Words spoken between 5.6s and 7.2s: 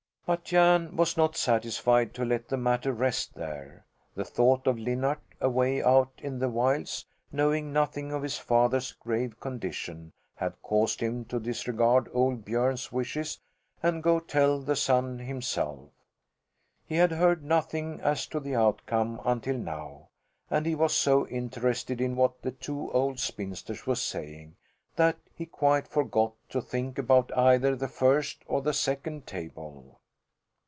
out in the wilds,